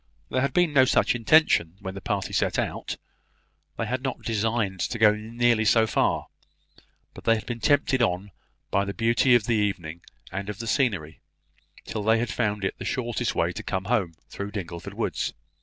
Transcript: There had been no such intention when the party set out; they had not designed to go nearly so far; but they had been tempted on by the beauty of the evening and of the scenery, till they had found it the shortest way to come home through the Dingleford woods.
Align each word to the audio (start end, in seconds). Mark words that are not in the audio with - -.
There 0.29 0.41
had 0.41 0.51
been 0.51 0.73
no 0.73 0.83
such 0.83 1.13
intention 1.13 1.75
when 1.79 1.93
the 1.93 2.01
party 2.01 2.33
set 2.33 2.57
out; 2.57 2.97
they 3.77 3.85
had 3.85 4.01
not 4.01 4.23
designed 4.23 4.79
to 4.79 4.97
go 4.97 5.13
nearly 5.13 5.63
so 5.63 5.85
far; 5.85 6.25
but 7.13 7.25
they 7.25 7.35
had 7.35 7.45
been 7.45 7.59
tempted 7.59 8.01
on 8.01 8.31
by 8.71 8.83
the 8.83 8.95
beauty 8.95 9.35
of 9.35 9.45
the 9.45 9.53
evening 9.53 10.01
and 10.31 10.49
of 10.49 10.57
the 10.57 10.65
scenery, 10.65 11.19
till 11.85 12.01
they 12.01 12.17
had 12.17 12.29
found 12.33 12.65
it 12.65 12.79
the 12.79 12.83
shortest 12.83 13.35
way 13.35 13.51
to 13.53 13.61
come 13.61 13.85
home 13.85 14.15
through 14.27 14.47
the 14.49 14.53
Dingleford 14.63 14.95
woods. 14.95 15.35